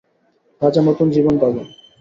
রাজা 0.61 0.81
নতুন 0.81 1.07
জীবন 1.09 1.35
পাবেন। 1.41 1.65